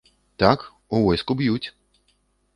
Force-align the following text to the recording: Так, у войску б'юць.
Так, 0.43 0.59
у 0.95 1.03
войску 1.03 1.37
б'юць. 1.43 1.67